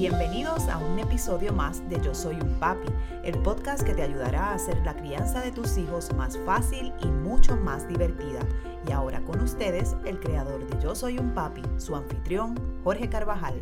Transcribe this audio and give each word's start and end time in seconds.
Bienvenidos 0.00 0.66
a 0.70 0.78
un 0.78 0.98
episodio 0.98 1.52
más 1.52 1.86
de 1.90 2.00
Yo 2.00 2.14
Soy 2.14 2.36
un 2.36 2.58
Papi, 2.58 2.88
el 3.22 3.36
podcast 3.42 3.82
que 3.82 3.92
te 3.92 4.00
ayudará 4.00 4.44
a 4.46 4.54
hacer 4.54 4.78
la 4.78 4.94
crianza 4.94 5.42
de 5.42 5.52
tus 5.52 5.76
hijos 5.76 6.10
más 6.14 6.38
fácil 6.46 6.94
y 7.02 7.06
mucho 7.06 7.54
más 7.54 7.86
divertida. 7.86 8.40
Y 8.88 8.92
ahora 8.92 9.20
con 9.20 9.42
ustedes, 9.42 9.94
el 10.06 10.18
creador 10.18 10.66
de 10.66 10.82
Yo 10.82 10.94
Soy 10.94 11.18
un 11.18 11.34
Papi, 11.34 11.60
su 11.76 11.94
anfitrión, 11.94 12.58
Jorge 12.82 13.10
Carvajal. 13.10 13.60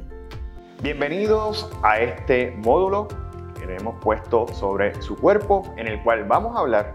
Bienvenidos 0.80 1.68
a 1.82 1.98
este 1.98 2.52
módulo 2.58 3.08
que 3.58 3.66
le 3.66 3.74
hemos 3.74 3.96
puesto 4.00 4.46
sobre 4.54 5.02
su 5.02 5.16
cuerpo, 5.16 5.74
en 5.76 5.88
el 5.88 6.00
cual 6.04 6.22
vamos 6.22 6.54
a 6.54 6.60
hablar 6.60 6.94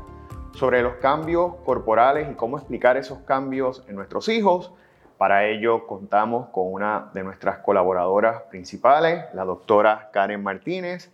sobre 0.54 0.82
los 0.82 0.94
cambios 1.02 1.55
corporales 1.66 2.32
y 2.32 2.36
cómo 2.36 2.57
explicar 2.57 2.96
esos 2.96 3.18
cambios 3.23 3.84
en 3.89 3.98
nuestros 3.98 4.30
hijos 4.30 4.71
para 5.18 5.45
ello 5.45 5.88
contamos 5.88 6.50
con 6.50 6.71
una 6.71 7.09
de 7.13 7.23
nuestras 7.23 7.59
colaboradoras 7.59 8.43
principales, 8.43 9.25
la 9.34 9.45
doctora 9.45 10.09
Karen 10.12 10.44
Martínez, 10.44 11.12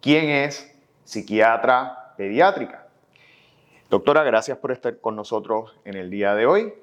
quien 0.00 0.28
es 0.28 0.74
psiquiatra 1.04 2.14
pediátrica. 2.16 2.86
Doctora, 3.90 4.22
gracias 4.22 4.58
por 4.58 4.72
estar 4.72 4.98
con 4.98 5.14
nosotros 5.14 5.78
en 5.84 5.94
el 5.94 6.10
día 6.10 6.34
de 6.34 6.46
hoy 6.46 6.74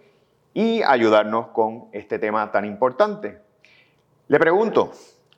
y 0.54 0.82
ayudarnos 0.84 1.48
con 1.48 1.88
este 1.92 2.20
tema 2.20 2.52
tan 2.52 2.66
importante. 2.66 3.40
Le 4.28 4.40
pregunto, 4.40 4.92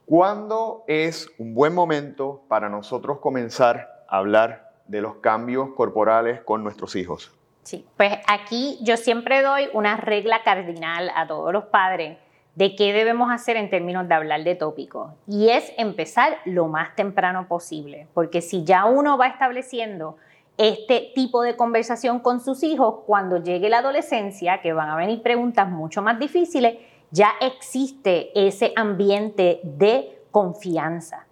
¿cuándo 0.05 0.83
es 0.87 1.31
un 1.37 1.55
buen 1.55 1.73
momento 1.73 2.41
para 2.47 2.69
nosotros 2.69 3.19
comenzar 3.19 4.05
a 4.07 4.17
hablar 4.17 4.73
de 4.87 5.01
los 5.01 5.15
cambios 5.15 5.69
corporales 5.75 6.41
con 6.41 6.63
nuestros 6.63 6.95
hijos? 6.95 7.31
Sí, 7.63 7.85
pues 7.97 8.13
aquí 8.27 8.77
yo 8.81 8.97
siempre 8.97 9.41
doy 9.41 9.69
una 9.73 9.97
regla 9.97 10.43
cardinal 10.43 11.09
a 11.15 11.27
todos 11.27 11.51
los 11.53 11.65
padres 11.65 12.17
de 12.55 12.75
qué 12.75 12.93
debemos 12.93 13.31
hacer 13.31 13.57
en 13.57 13.69
términos 13.69 14.07
de 14.07 14.13
hablar 14.13 14.43
de 14.43 14.55
tópicos. 14.55 15.11
Y 15.27 15.49
es 15.49 15.73
empezar 15.77 16.37
lo 16.45 16.67
más 16.67 16.95
temprano 16.95 17.47
posible, 17.47 18.07
porque 18.13 18.41
si 18.41 18.63
ya 18.63 18.85
uno 18.85 19.17
va 19.17 19.27
estableciendo 19.27 20.17
este 20.57 21.11
tipo 21.15 21.41
de 21.41 21.55
conversación 21.55 22.19
con 22.19 22.39
sus 22.39 22.61
hijos, 22.63 22.99
cuando 23.07 23.41
llegue 23.41 23.69
la 23.69 23.79
adolescencia, 23.79 24.61
que 24.61 24.73
van 24.73 24.89
a 24.89 24.95
venir 24.95 25.21
preguntas 25.21 25.67
mucho 25.69 26.01
más 26.01 26.19
difíciles, 26.19 26.77
ya 27.09 27.31
existe 27.41 28.31
ese 28.35 28.73
ambiente 28.75 29.61
de 29.63 30.21
confianza. 30.31 31.25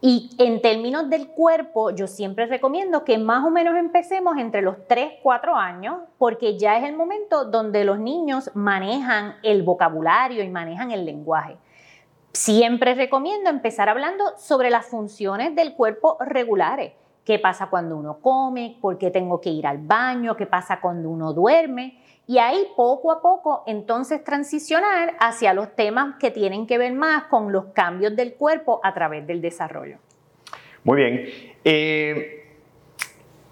Y 0.00 0.30
en 0.38 0.62
términos 0.62 1.10
del 1.10 1.28
cuerpo, 1.28 1.90
yo 1.90 2.06
siempre 2.06 2.46
recomiendo 2.46 3.02
que 3.04 3.18
más 3.18 3.44
o 3.44 3.50
menos 3.50 3.76
empecemos 3.76 4.36
entre 4.38 4.62
los 4.62 4.86
3, 4.86 5.14
4 5.22 5.56
años, 5.56 6.02
porque 6.18 6.56
ya 6.56 6.78
es 6.78 6.84
el 6.84 6.96
momento 6.96 7.44
donde 7.44 7.84
los 7.84 7.98
niños 7.98 8.50
manejan 8.54 9.34
el 9.42 9.64
vocabulario 9.64 10.44
y 10.44 10.50
manejan 10.50 10.92
el 10.92 11.04
lenguaje. 11.04 11.56
Siempre 12.32 12.94
recomiendo 12.94 13.50
empezar 13.50 13.88
hablando 13.88 14.24
sobre 14.36 14.70
las 14.70 14.86
funciones 14.86 15.56
del 15.56 15.74
cuerpo 15.74 16.16
regulares. 16.20 16.92
¿Qué 17.24 17.40
pasa 17.40 17.68
cuando 17.68 17.96
uno 17.96 18.20
come? 18.20 18.78
¿Por 18.80 18.98
qué 18.98 19.10
tengo 19.10 19.40
que 19.40 19.50
ir 19.50 19.66
al 19.66 19.78
baño? 19.78 20.36
¿Qué 20.36 20.46
pasa 20.46 20.80
cuando 20.80 21.10
uno 21.10 21.32
duerme? 21.32 21.97
Y 22.28 22.36
ahí 22.36 22.66
poco 22.76 23.10
a 23.10 23.22
poco 23.22 23.64
entonces 23.66 24.22
transicionar 24.22 25.16
hacia 25.18 25.54
los 25.54 25.74
temas 25.74 26.16
que 26.20 26.30
tienen 26.30 26.66
que 26.66 26.76
ver 26.76 26.92
más 26.92 27.24
con 27.24 27.52
los 27.52 27.72
cambios 27.72 28.14
del 28.16 28.34
cuerpo 28.34 28.80
a 28.84 28.92
través 28.92 29.26
del 29.26 29.40
desarrollo. 29.40 29.96
Muy 30.84 30.98
bien. 30.98 31.28
Eh, 31.64 32.54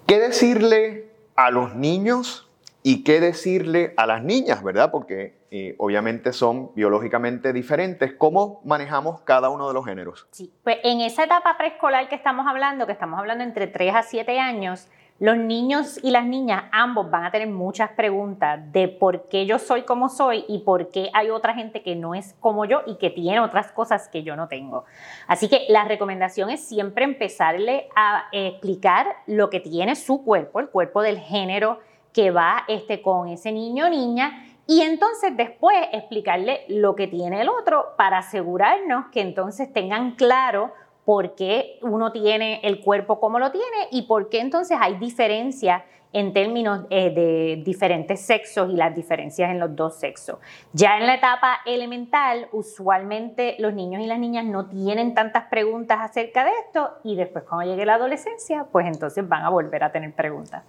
¿Qué 0.05 0.19
decirle 0.19 1.07
a 1.35 1.49
los 1.49 1.73
niños 1.73 2.47
y 2.83 3.03
qué 3.03 3.19
decirle 3.19 3.95
a 3.97 4.05
las 4.05 4.23
niñas, 4.23 4.63
verdad? 4.63 4.91
Porque 4.91 5.33
eh, 5.49 5.73
obviamente 5.79 6.31
son 6.31 6.71
biológicamente 6.75 7.53
diferentes. 7.53 8.13
¿Cómo 8.13 8.61
manejamos 8.63 9.21
cada 9.21 9.49
uno 9.49 9.67
de 9.67 9.73
los 9.73 9.85
géneros? 9.85 10.27
Sí, 10.29 10.53
pues 10.63 10.77
en 10.83 11.01
esa 11.01 11.23
etapa 11.23 11.57
preescolar 11.57 12.07
que 12.09 12.15
estamos 12.15 12.45
hablando, 12.45 12.85
que 12.85 12.91
estamos 12.91 13.17
hablando 13.17 13.43
entre 13.43 13.65
3 13.65 13.95
a 13.95 14.03
7 14.03 14.39
años, 14.39 14.87
los 15.19 15.37
niños 15.37 15.99
y 16.03 16.11
las 16.11 16.25
niñas 16.25 16.65
ambos 16.71 17.09
van 17.09 17.25
a 17.25 17.31
tener 17.31 17.47
muchas 17.47 17.89
preguntas 17.91 18.59
de 18.71 18.87
por 18.87 19.27
qué 19.29 19.45
yo 19.45 19.57
soy 19.57 19.81
como 19.81 20.09
soy 20.09 20.45
y 20.47 20.59
por 20.59 20.89
qué 20.89 21.09
hay 21.13 21.31
otra 21.31 21.55
gente 21.55 21.81
que 21.81 21.95
no 21.95 22.13
es 22.13 22.35
como 22.39 22.65
yo 22.65 22.81
y 22.85 22.97
que 22.97 23.09
tiene 23.09 23.39
otras 23.39 23.71
cosas 23.71 24.07
que 24.09 24.23
yo 24.23 24.35
no 24.35 24.47
tengo. 24.47 24.85
Así 25.27 25.49
que 25.49 25.65
la 25.69 25.85
recomendación 25.85 26.49
es 26.51 26.63
siempre 26.67 27.03
empezarle 27.03 27.89
a 27.95 28.25
explicar 28.31 29.07
lo 29.25 29.49
que 29.49 29.59
tiene 29.59 29.95
su 29.95 30.23
cuerpo, 30.23 30.59
el 30.59 30.69
cuerpo 30.69 31.01
del 31.01 31.17
género 31.17 31.79
que 32.13 32.29
va 32.31 32.63
este, 32.67 33.01
con 33.01 33.27
ese 33.27 33.51
niño 33.51 33.87
o 33.87 33.89
niña 33.89 34.43
y 34.67 34.81
entonces 34.81 35.35
después 35.35 35.77
explicarle 35.93 36.65
lo 36.67 36.95
que 36.95 37.07
tiene 37.07 37.41
el 37.41 37.49
otro 37.49 37.95
para 37.97 38.19
asegurarnos 38.19 39.05
que 39.11 39.21
entonces 39.21 39.71
tengan 39.71 40.15
claro 40.15 40.73
por 41.07 41.35
qué 41.35 41.79
uno 41.83 42.11
tiene 42.11 42.59
el 42.63 42.81
cuerpo 42.81 43.21
como 43.21 43.39
lo 43.39 43.49
tiene 43.49 43.87
y 43.91 44.01
por 44.01 44.27
qué 44.27 44.41
entonces 44.41 44.77
hay 44.77 44.97
diferencia 44.97 45.85
en 46.11 46.33
términos 46.33 46.81
eh, 46.89 47.11
de 47.11 47.63
diferentes 47.63 48.19
sexos 48.19 48.69
y 48.69 48.75
las 48.75 48.93
diferencias 48.93 49.49
en 49.49 49.57
los 49.57 49.73
dos 49.73 49.97
sexos. 49.97 50.37
Ya 50.73 50.97
en 50.97 51.07
la 51.07 51.15
etapa 51.15 51.61
elemental, 51.65 52.49
usualmente 52.51 53.55
los 53.59 53.73
niños 53.73 54.03
y 54.03 54.05
las 54.05 54.19
niñas 54.19 54.43
no 54.43 54.65
tienen 54.65 55.13
tantas 55.13 55.45
preguntas 55.45 55.99
acerca 56.01 56.43
de 56.43 56.51
esto 56.65 56.97
y 57.05 57.15
después 57.15 57.45
cuando 57.45 57.71
llegue 57.71 57.85
la 57.85 57.95
adolescencia, 57.95 58.65
pues 58.69 58.85
entonces 58.85 59.25
van 59.25 59.45
a 59.45 59.49
volver 59.49 59.85
a 59.85 59.93
tener 59.93 60.11
preguntas. 60.11 60.65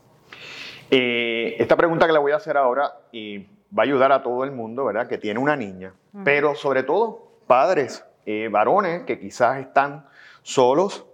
Eh, 0.88 1.56
esta 1.58 1.74
pregunta 1.74 2.06
que 2.06 2.12
la 2.12 2.20
voy 2.20 2.30
a 2.30 2.36
hacer 2.36 2.56
ahora 2.56 2.92
y 3.10 3.38
va 3.76 3.82
a 3.82 3.86
ayudar 3.86 4.12
a 4.12 4.22
todo 4.22 4.44
el 4.44 4.52
mundo, 4.52 4.84
¿verdad? 4.84 5.08
Que 5.08 5.18
tiene 5.18 5.40
una 5.40 5.56
niña, 5.56 5.94
pero 6.22 6.54
sobre 6.54 6.84
todo 6.84 7.26
padres, 7.48 8.04
eh, 8.24 8.48
varones 8.48 9.02
que 9.02 9.18
quizás 9.18 9.58
están 9.58 10.06
solos, 10.42 11.04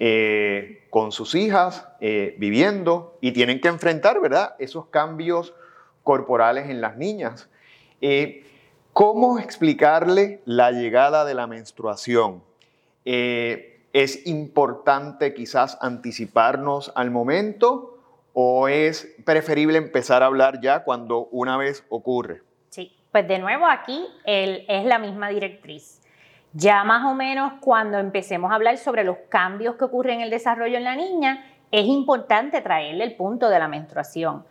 eh, 0.00 0.86
con 0.90 1.10
sus 1.10 1.34
hijas, 1.34 1.88
eh, 2.00 2.36
viviendo 2.38 3.18
y 3.20 3.32
tienen 3.32 3.60
que 3.60 3.66
enfrentar, 3.66 4.20
¿verdad? 4.20 4.54
Esos 4.60 4.86
cambios 4.86 5.54
corporales 6.04 6.70
en 6.70 6.80
las 6.80 6.96
niñas. 6.96 7.48
Eh, 8.00 8.44
¿Cómo 8.92 9.40
explicarle 9.40 10.40
la 10.44 10.70
llegada 10.70 11.24
de 11.24 11.34
la 11.34 11.46
menstruación? 11.46 12.42
¿Es 13.04 14.26
importante 14.26 15.34
quizás 15.34 15.78
anticiparnos 15.80 16.92
al 16.94 17.10
momento 17.10 17.98
o 18.32 18.68
es 18.68 19.14
preferible 19.24 19.78
empezar 19.78 20.22
a 20.22 20.26
hablar 20.26 20.60
ya 20.60 20.84
cuando 20.84 21.26
una 21.30 21.56
vez 21.56 21.84
ocurre? 21.88 22.42
Sí, 22.70 22.92
pues 23.12 23.26
de 23.28 23.38
nuevo 23.38 23.66
aquí 23.66 24.04
es 24.24 24.84
la 24.84 24.98
misma 24.98 25.28
directriz. 25.28 25.97
Ya 26.60 26.82
más 26.82 27.04
o 27.06 27.14
menos 27.14 27.52
cuando 27.60 27.98
empecemos 27.98 28.50
a 28.50 28.56
hablar 28.56 28.78
sobre 28.78 29.04
los 29.04 29.16
cambios 29.28 29.76
que 29.76 29.84
ocurren 29.84 30.16
en 30.16 30.22
el 30.22 30.30
desarrollo 30.30 30.76
en 30.76 30.82
la 30.82 30.96
niña, 30.96 31.44
es 31.70 31.86
importante 31.86 32.60
traerle 32.62 33.04
el 33.04 33.14
punto 33.14 33.48
de 33.48 33.60
la 33.60 33.68
menstruación. 33.68 34.44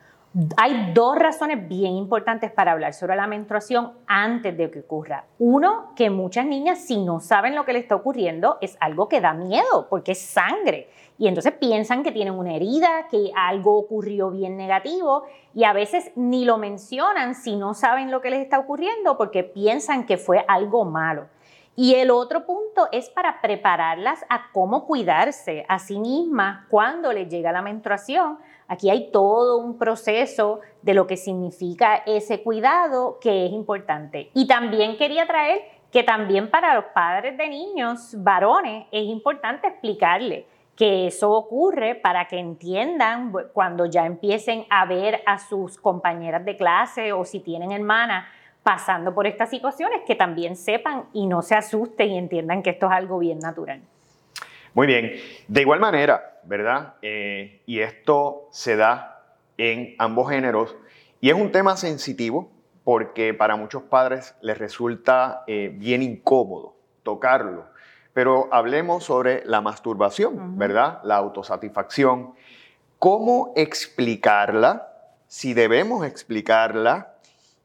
Hay 0.56 0.94
dos 0.94 1.18
razones 1.20 1.68
bien 1.68 1.96
importantes 1.96 2.50
para 2.50 2.72
hablar 2.72 2.94
sobre 2.94 3.18
la 3.18 3.28
menstruación 3.28 3.92
antes 4.08 4.56
de 4.56 4.72
que 4.72 4.80
ocurra. 4.80 5.26
Uno, 5.38 5.92
que 5.98 6.10
muchas 6.10 6.46
niñas 6.46 6.80
si 6.80 7.04
no 7.04 7.20
saben 7.20 7.56
lo 7.56 7.66
que 7.66 7.74
le 7.74 7.80
está 7.80 7.96
ocurriendo 7.96 8.58
es 8.62 8.78
algo 8.80 9.10
que 9.10 9.20
da 9.20 9.34
miedo 9.34 9.88
porque 9.90 10.14
es 10.14 10.22
sangre 10.22 10.88
y 11.18 11.28
entonces 11.28 11.52
piensan 11.60 12.04
que 12.04 12.14
tienen 12.14 12.36
una 12.36 12.56
herida, 12.56 13.10
que 13.12 13.32
algo 13.36 13.78
ocurrió 13.78 14.32
bien 14.32 14.56
negativo 14.56 15.24
y 15.54 15.66
a 15.66 15.74
veces 15.74 16.14
ni 16.16 16.46
lo 16.46 16.58
mencionan 16.58 17.36
si 17.36 17.58
no 17.58 17.74
saben 17.74 18.12
lo 18.12 18.22
que 18.22 18.30
les 18.30 18.40
está 18.40 18.60
ocurriendo 18.60 19.18
porque 19.18 19.44
piensan 19.44 20.06
que 20.06 20.16
fue 20.16 20.46
algo 20.48 20.86
malo. 20.86 21.28
Y 21.80 21.94
el 21.94 22.10
otro 22.10 22.44
punto 22.44 22.88
es 22.92 23.08
para 23.12 23.40
prepararlas 23.40 24.26
a 24.30 24.52
cómo 24.52 24.88
cuidarse 24.88 25.64
a 25.70 25.78
sí 25.78 26.00
mismas 26.00 26.66
cuando 26.70 27.14
les 27.14 27.30
llega 27.30 27.52
la 27.52 27.62
menstruación. 27.62 28.40
Aquí 28.68 28.90
hay 28.90 29.12
todo 29.12 29.60
un 29.60 29.78
proceso 29.78 30.62
de 30.82 30.96
lo 30.96 31.06
que 31.06 31.18
significa 31.18 31.98
ese 32.08 32.42
cuidado 32.42 33.20
que 33.22 33.46
es 33.46 33.52
importante. 33.52 34.32
Y 34.34 34.48
también 34.48 34.98
quería 34.98 35.28
traer 35.28 35.62
que 35.92 36.02
también 36.02 36.50
para 36.50 36.74
los 36.74 36.86
padres 36.96 37.38
de 37.38 37.48
niños 37.48 38.16
varones 38.24 38.88
es 38.92 39.04
importante 39.04 39.68
explicarle 39.68 40.48
que 40.76 41.06
eso 41.06 41.32
ocurre 41.32 41.94
para 41.94 42.28
que 42.28 42.40
entiendan 42.40 43.32
cuando 43.54 43.86
ya 43.86 44.08
empiecen 44.08 44.66
a 44.72 44.86
ver 44.86 45.22
a 45.28 45.38
sus 45.38 45.78
compañeras 45.78 46.44
de 46.44 46.58
clase 46.58 47.14
o 47.14 47.24
si 47.24 47.40
tienen 47.40 47.72
hermanas 47.72 48.26
pasando 48.68 49.14
por 49.14 49.26
estas 49.28 49.50
situaciones 49.50 50.02
que 50.06 50.14
también 50.14 50.58
sepan 50.58 51.06
y 51.14 51.26
no 51.26 51.42
se 51.42 51.56
asusten 51.56 52.10
y 52.10 52.18
entiendan 52.18 52.62
que 52.62 52.72
esto 52.72 52.88
es 52.88 52.92
algo 52.92 53.18
bien 53.18 53.40
natural. 53.40 53.80
Muy 54.74 54.88
bien, 54.88 55.14
de 55.48 55.62
igual 55.62 55.80
manera, 55.80 56.42
¿verdad? 56.44 56.96
Eh, 57.02 57.62
y 57.66 57.80
esto 57.80 58.50
se 58.52 58.76
da 58.76 59.24
en 59.58 59.96
ambos 60.00 60.30
géneros 60.30 60.76
y 61.22 61.30
es 61.30 61.36
un 61.36 61.54
tema 61.54 61.78
sensitivo 61.78 62.52
porque 62.84 63.34
para 63.34 63.56
muchos 63.56 63.84
padres 63.84 64.36
les 64.42 64.58
resulta 64.58 65.46
eh, 65.48 65.72
bien 65.74 66.04
incómodo 66.04 66.76
tocarlo. 67.04 67.68
Pero 68.12 68.50
hablemos 68.52 69.06
sobre 69.06 69.46
la 69.46 69.62
masturbación, 69.62 70.58
¿verdad? 70.58 71.00
La 71.06 71.16
autosatisfacción. 71.16 72.34
¿Cómo 73.00 73.54
explicarla? 73.56 74.90
Si 75.28 75.54
debemos 75.54 76.06
explicarla 76.06 77.14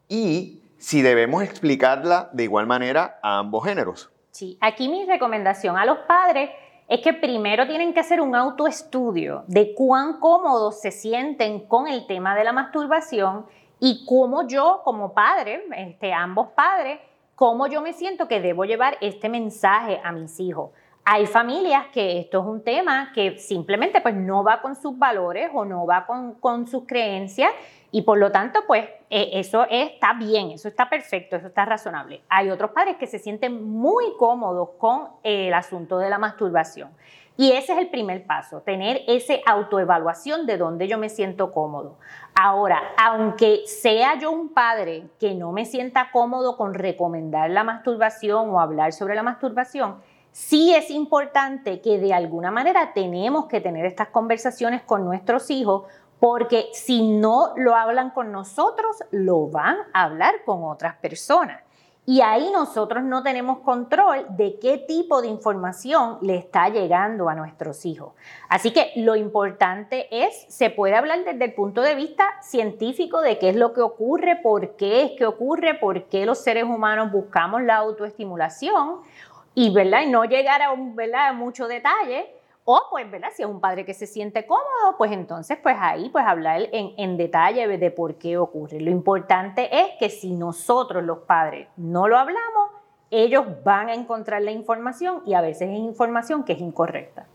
y 0.09 0.62
si 0.83 1.01
debemos 1.01 1.45
explicarla 1.45 2.29
de 2.33 2.43
igual 2.43 2.67
manera 2.67 3.21
a 3.23 3.39
ambos 3.39 3.65
géneros. 3.65 4.11
Sí, 4.33 4.59
aquí 4.61 4.89
mi 4.89 5.07
recomendación 5.07 5.77
a 5.77 5.85
los 5.85 5.99
padres 6.09 6.51
es 6.89 7.01
que 7.03 7.13
primero 7.13 7.69
tienen 7.69 7.95
que 7.95 8.01
hacer 8.01 8.21
un 8.21 8.35
autoestudio 8.35 9.45
de 9.47 9.75
cuán 9.77 10.19
cómodos 10.19 10.81
se 10.81 10.91
sienten 10.91 11.69
con 11.69 11.87
el 11.87 12.09
tema 12.09 12.35
de 12.35 12.43
la 12.43 12.53
masturbación 12.53 13.47
y 13.79 14.05
cómo 14.07 14.49
yo 14.49 14.81
como 14.83 15.15
padre, 15.15 15.63
este, 15.77 16.13
ambos 16.13 16.49
padres, 16.49 16.99
cómo 17.37 17.69
yo 17.69 17.81
me 17.81 17.93
siento 17.93 18.27
que 18.27 18.41
debo 18.41 18.65
llevar 18.65 18.99
este 19.01 19.29
mensaje 19.29 20.01
a 20.03 20.11
mis 20.11 20.41
hijos. 20.41 20.73
Hay 21.05 21.27
familias 21.27 21.87
que 21.93 22.21
esto 22.21 22.41
es 22.41 22.47
un 22.47 22.63
tema 22.63 23.11
que 23.13 23.37
simplemente 23.37 24.01
pues 24.01 24.15
no 24.15 24.45
va 24.45 24.63
con 24.63 24.77
sus 24.77 24.97
valores 24.97 25.51
o 25.53 25.65
no 25.65 25.85
va 25.85 26.07
con, 26.07 26.67
sus 26.69 26.87
creencias 26.87 27.51
y 27.91 28.03
por 28.03 28.19
lo 28.19 28.31
tanto 28.31 28.61
pues 28.69 28.85
e, 29.11 29.31
eso 29.41 29.67
está 29.69 30.13
bien, 30.13 30.53
eso 30.53 30.69
está 30.69 30.89
perfecto, 30.89 31.35
eso 31.35 31.49
está 31.49 31.65
razonable. 31.65 32.23
Hay 32.29 32.51
otros 32.51 32.71
padres 32.71 32.99
que 32.99 33.09
se 33.09 33.19
sienten 33.19 33.65
muy 33.65 34.17
cómodos 34.17 34.71
con 34.79 35.09
el 35.25 35.53
asunto 35.55 35.99
de 35.99 36.09
la 36.09 36.19
masturbación. 36.19 36.91
Y 37.37 37.51
ese 37.51 37.73
es 37.73 37.79
el 37.79 37.89
primer 37.89 38.25
paso, 38.25 38.61
tener 38.61 39.01
esa 39.09 39.35
autoevaluación 39.47 40.47
de 40.47 40.57
dónde 40.57 40.87
yo 40.87 40.99
me 40.99 41.09
siento 41.09 41.51
cómodo. 41.51 41.99
Ahora, 42.35 42.81
aunque 42.97 43.63
sea 43.67 44.19
yo 44.19 44.31
un 44.31 44.51
padre 44.51 45.09
que 45.19 45.35
no 45.35 45.51
me 45.51 45.65
sienta 45.65 46.11
cómodo 46.13 46.57
con 46.57 46.75
recomendar 46.75 47.51
la 47.51 47.65
masturbación 47.65 48.51
o 48.51 48.61
hablar 48.61 48.93
sobre 48.93 49.17
la 49.17 49.23
masturbación, 49.25 49.97
sí 50.33 50.75
es 50.75 50.91
importante 50.91 51.81
que 51.81 51.99
de 51.99 52.13
alguna 52.13 52.51
manera 52.51 52.93
tenemos 52.93 53.47
que 53.47 53.61
tener 53.61 53.87
estas 53.87 54.09
conversaciones 54.09 54.83
con 54.83 55.05
nuestros 55.05 55.51
hijos 55.51 55.85
porque 56.19 56.69
si 56.73 57.03
no 57.03 57.53
lo 57.57 57.75
hablan 57.75 58.11
con 58.11 58.31
nosotros, 58.31 58.97
lo 59.11 59.49
van 59.49 59.77
a 59.93 60.05
hablar 60.05 60.45
con 60.45 60.63
otras 60.65 60.95
personas. 60.97 61.63
Y 62.05 62.21
ahí 62.21 62.51
nosotros 62.53 63.05
no 63.05 63.23
tenemos 63.23 63.61
control 63.61 64.27
de 64.31 64.59
qué 64.61 64.79
tipo 64.79 65.23
de 65.23 65.29
información 65.29 66.19
le 66.21 66.37
está 66.37 66.69
llegando 66.69 67.29
a 67.29 67.35
nuestros 67.37 67.87
hijos. 67.87 68.15
Así 68.49 68.73
que 68.73 68.91
lo 68.97 69.15
importante 69.15 70.09
es, 70.11 70.45
se 70.49 70.71
puede 70.71 70.97
hablar 70.97 71.25
desde 71.25 71.45
el 71.45 71.55
punto 71.55 71.81
de 71.81 71.95
vista 71.95 72.25
científico 72.43 73.21
de 73.21 73.39
qué 73.39 73.51
es 73.51 73.57
lo 73.57 73.73
que 73.73 73.83
ocurre, 73.83 74.37
por 74.43 74.75
qué 74.75 75.05
es 75.05 75.13
que 75.13 75.27
ocurre, 75.27 75.75
por 75.75 76.05
qué 76.05 76.27
los 76.27 76.39
seres 76.39 76.65
humanos 76.65 77.13
buscamos 77.13 77.63
la 77.63 77.77
autoestimulación 77.77 79.03
y, 79.55 79.73
¿verdad? 79.73 80.03
y 80.03 80.11
no 80.11 80.25
llegar 80.25 80.63
a, 80.63 80.73
un, 80.73 80.97
¿verdad? 80.97 81.35
mucho 81.35 81.67
detalle, 81.69 82.35
o 82.65 82.81
pues, 82.91 83.11
¿verdad? 83.11 83.29
Si 83.35 83.43
es 83.43 83.49
un 83.49 83.61
padre 83.61 83.85
que 83.85 83.93
se 83.93 84.07
siente 84.07 84.47
cómodo, 84.47 84.97
pues 84.97 85.11
entonces, 85.11 85.59
pues 85.61 85.77
ahí, 85.79 86.09
pues 86.11 86.25
hablar 86.25 86.69
en, 86.73 86.93
en, 86.97 87.17
detalle 87.17 87.67
de 87.67 87.91
por 87.91 88.15
qué 88.17 88.39
ocurre. 88.39 88.81
Lo 88.81 88.91
importante 88.91 89.69
es 89.77 89.87
que 89.99 90.09
si 90.09 90.33
nosotros 90.33 91.03
los 91.03 91.19
padres 91.19 91.67
no 91.77 92.07
lo 92.07 92.17
hablamos, 92.17 92.71
ellos 93.11 93.45
van 93.65 93.89
a 93.89 93.95
encontrar 93.95 94.43
la 94.43 94.53
información 94.53 95.23
y 95.27 95.35
a 95.35 95.41
veces 95.41 95.69
es 95.71 95.77
información 95.77 96.45
que 96.45 96.53
es 96.53 96.61
incorrecta. 96.61 97.27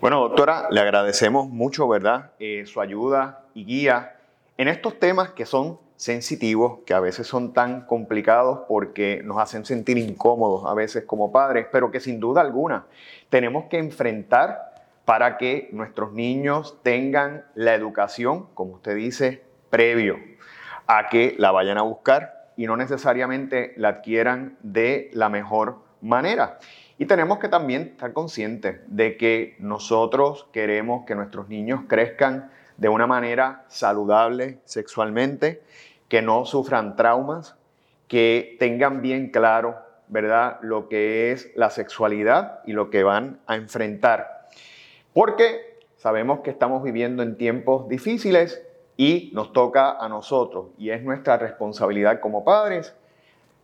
Bueno, 0.00 0.20
doctora, 0.20 0.68
le 0.70 0.80
agradecemos 0.80 1.48
mucho, 1.48 1.88
¿verdad? 1.88 2.32
Eh, 2.38 2.64
su 2.66 2.80
ayuda 2.80 3.44
y 3.54 3.64
guía 3.64 4.16
en 4.56 4.68
estos 4.68 4.98
temas 4.98 5.30
que 5.30 5.46
son 5.46 5.78
sensitivos, 5.96 6.80
que 6.84 6.94
a 6.94 7.00
veces 7.00 7.26
son 7.26 7.52
tan 7.52 7.86
complicados 7.86 8.60
porque 8.68 9.22
nos 9.24 9.38
hacen 9.38 9.64
sentir 9.64 9.98
incómodos 9.98 10.66
a 10.66 10.74
veces 10.74 11.04
como 11.04 11.32
padres, 11.32 11.66
pero 11.70 11.90
que 11.90 12.00
sin 12.00 12.20
duda 12.20 12.40
alguna 12.40 12.86
tenemos 13.28 13.66
que 13.66 13.78
enfrentar 13.78 14.74
para 15.04 15.36
que 15.36 15.68
nuestros 15.72 16.12
niños 16.12 16.78
tengan 16.82 17.44
la 17.54 17.74
educación, 17.74 18.46
como 18.54 18.74
usted 18.74 18.96
dice, 18.96 19.42
previo 19.70 20.16
a 20.86 21.08
que 21.08 21.34
la 21.38 21.50
vayan 21.50 21.78
a 21.78 21.82
buscar 21.82 22.50
y 22.56 22.66
no 22.66 22.76
necesariamente 22.76 23.74
la 23.76 23.88
adquieran 23.88 24.56
de 24.62 25.10
la 25.12 25.28
mejor 25.28 25.78
manera. 26.00 26.58
Y 26.98 27.06
tenemos 27.06 27.38
que 27.38 27.48
también 27.48 27.82
estar 27.82 28.12
conscientes 28.12 28.80
de 28.86 29.16
que 29.16 29.56
nosotros 29.58 30.46
queremos 30.52 31.04
que 31.06 31.14
nuestros 31.14 31.48
niños 31.48 31.80
crezcan 31.88 32.50
de 32.76 32.88
una 32.88 33.06
manera 33.06 33.64
saludable 33.68 34.58
sexualmente, 34.64 35.62
que 36.08 36.22
no 36.22 36.44
sufran 36.44 36.96
traumas, 36.96 37.56
que 38.08 38.56
tengan 38.58 39.02
bien 39.02 39.30
claro, 39.30 39.76
¿verdad?, 40.08 40.58
lo 40.62 40.88
que 40.88 41.32
es 41.32 41.50
la 41.56 41.70
sexualidad 41.70 42.60
y 42.66 42.72
lo 42.72 42.90
que 42.90 43.02
van 43.02 43.40
a 43.46 43.56
enfrentar. 43.56 44.48
Porque 45.12 45.78
sabemos 45.96 46.40
que 46.40 46.50
estamos 46.50 46.82
viviendo 46.82 47.22
en 47.22 47.36
tiempos 47.36 47.88
difíciles 47.88 48.62
y 48.96 49.30
nos 49.34 49.52
toca 49.52 49.90
a 49.92 50.08
nosotros 50.08 50.66
y 50.78 50.90
es 50.90 51.02
nuestra 51.02 51.36
responsabilidad 51.36 52.20
como 52.20 52.44
padres 52.44 52.94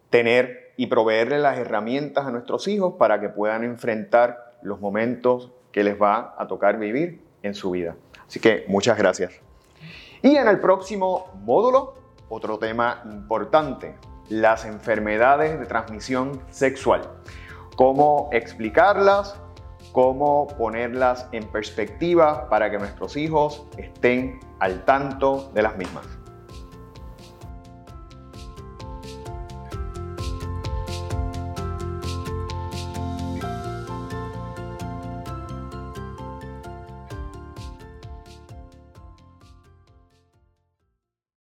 tener 0.09 0.73
y 0.77 0.87
proveerle 0.87 1.39
las 1.39 1.59
herramientas 1.59 2.27
a 2.27 2.31
nuestros 2.31 2.67
hijos 2.67 2.95
para 2.99 3.21
que 3.21 3.29
puedan 3.29 3.62
enfrentar 3.65 4.55
los 4.62 4.81
momentos 4.81 5.51
que 5.73 5.85
les 5.85 6.01
va 6.01 6.35
a 6.37 6.47
tocar 6.47 6.79
vivir 6.79 7.21
en 7.43 7.55
su 7.55 7.71
vida. 7.71 7.95
Así 8.31 8.38
que 8.38 8.65
muchas 8.69 8.97
gracias. 8.97 9.32
Y 10.23 10.37
en 10.37 10.47
el 10.47 10.61
próximo 10.61 11.32
módulo, 11.43 11.94
otro 12.29 12.61
tema 12.61 13.03
importante, 13.05 13.97
las 14.29 14.65
enfermedades 14.65 15.59
de 15.59 15.67
transmisión 15.67 16.41
sexual. 16.49 17.11
Cómo 17.75 18.29
explicarlas, 18.31 19.35
cómo 19.91 20.47
ponerlas 20.47 21.27
en 21.32 21.43
perspectiva 21.49 22.49
para 22.49 22.71
que 22.71 22.79
nuestros 22.79 23.17
hijos 23.17 23.67
estén 23.77 24.38
al 24.61 24.85
tanto 24.85 25.50
de 25.53 25.62
las 25.62 25.76
mismas. 25.76 26.19